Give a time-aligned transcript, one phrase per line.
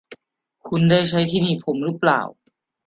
[0.67, 2.21] คุณได้ใช้ที่หนีบผมหรือเปล่า?